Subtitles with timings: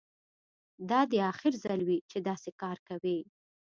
[0.89, 3.19] دا دې اخر ځل وي چې داسې کار کوې